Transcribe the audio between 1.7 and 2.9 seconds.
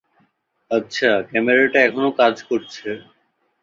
এখনও কাজ করছে।